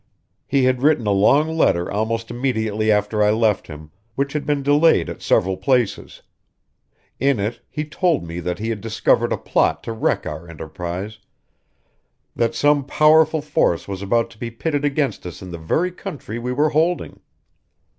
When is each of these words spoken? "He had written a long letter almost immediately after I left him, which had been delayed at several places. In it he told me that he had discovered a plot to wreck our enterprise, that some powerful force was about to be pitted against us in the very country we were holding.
"He 0.47 0.63
had 0.63 0.81
written 0.81 1.05
a 1.05 1.11
long 1.11 1.55
letter 1.55 1.91
almost 1.91 2.31
immediately 2.31 2.91
after 2.91 3.21
I 3.21 3.29
left 3.29 3.67
him, 3.67 3.91
which 4.15 4.33
had 4.33 4.47
been 4.47 4.63
delayed 4.63 5.09
at 5.11 5.21
several 5.21 5.55
places. 5.57 6.23
In 7.19 7.39
it 7.39 7.59
he 7.69 7.85
told 7.85 8.25
me 8.25 8.39
that 8.39 8.57
he 8.57 8.69
had 8.69 8.81
discovered 8.81 9.31
a 9.31 9.37
plot 9.37 9.83
to 9.83 9.91
wreck 9.93 10.25
our 10.25 10.49
enterprise, 10.49 11.19
that 12.35 12.55
some 12.55 12.83
powerful 12.83 13.43
force 13.43 13.87
was 13.87 14.01
about 14.01 14.31
to 14.31 14.39
be 14.39 14.49
pitted 14.49 14.83
against 14.83 15.23
us 15.27 15.39
in 15.39 15.51
the 15.51 15.59
very 15.59 15.91
country 15.91 16.39
we 16.39 16.51
were 16.51 16.69
holding. 16.69 17.19